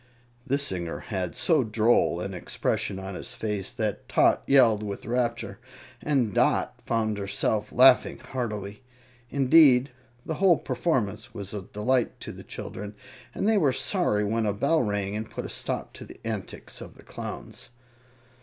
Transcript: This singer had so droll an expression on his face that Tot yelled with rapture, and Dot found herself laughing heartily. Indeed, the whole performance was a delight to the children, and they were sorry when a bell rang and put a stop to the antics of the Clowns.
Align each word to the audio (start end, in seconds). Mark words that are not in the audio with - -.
This 0.47 0.63
singer 0.63 0.97
had 0.99 1.35
so 1.35 1.63
droll 1.63 2.21
an 2.21 2.33
expression 2.33 2.97
on 2.97 3.13
his 3.13 3.35
face 3.35 3.71
that 3.73 4.09
Tot 4.09 4.41
yelled 4.47 4.81
with 4.81 5.05
rapture, 5.05 5.59
and 6.01 6.33
Dot 6.33 6.73
found 6.87 7.19
herself 7.19 7.71
laughing 7.71 8.17
heartily. 8.17 8.81
Indeed, 9.29 9.91
the 10.25 10.33
whole 10.41 10.57
performance 10.57 11.35
was 11.35 11.53
a 11.53 11.61
delight 11.61 12.19
to 12.21 12.31
the 12.31 12.43
children, 12.43 12.95
and 13.35 13.47
they 13.47 13.59
were 13.59 13.71
sorry 13.71 14.23
when 14.23 14.47
a 14.47 14.53
bell 14.53 14.81
rang 14.81 15.15
and 15.15 15.29
put 15.29 15.45
a 15.45 15.49
stop 15.49 15.93
to 15.93 16.03
the 16.05 16.19
antics 16.25 16.81
of 16.81 16.95
the 16.95 17.03
Clowns. 17.03 17.69